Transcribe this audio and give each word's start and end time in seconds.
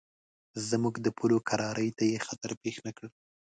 زموږ 0.69 0.95
د 1.01 1.07
پولو 1.17 1.37
کرارۍ 1.49 1.89
ته 1.97 2.03
یې 2.11 2.19
خطر 2.27 2.51
پېښ 2.61 2.75
نه 2.85 2.91
کړ. 2.97 3.07